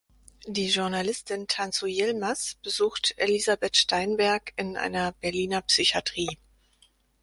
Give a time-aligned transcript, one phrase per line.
[0.47, 6.39] Die Journalistin Tansu Yilmaz besucht Elisabeth Steinberg in einer Berliner Psychiatrie.